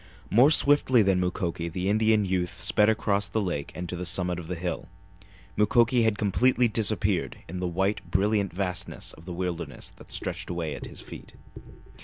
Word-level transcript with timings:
More 0.31 0.49
swiftly 0.49 1.03
than 1.03 1.19
Mukoki 1.19 1.69
the 1.71 1.87
Indian 1.87 2.25
youth 2.25 2.59
sped 2.59 2.89
across 2.89 3.27
the 3.27 3.39
lake 3.39 3.71
and 3.75 3.87
to 3.87 3.95
the 3.95 4.03
summit 4.03 4.39
of 4.39 4.47
the 4.47 4.55
hill. 4.55 4.89
Mukoki 5.55 6.01
had 6.05 6.17
completely 6.17 6.67
disappeared 6.67 7.37
in 7.47 7.59
the 7.59 7.67
white, 7.67 8.09
brilliant 8.09 8.51
vastness 8.51 9.13
of 9.13 9.25
the 9.25 9.33
wilderness 9.33 9.91
that 9.97 10.11
stretched 10.11 10.49
away 10.49 10.73
at 10.73 10.87
his 10.87 11.01
feet. 11.01 11.33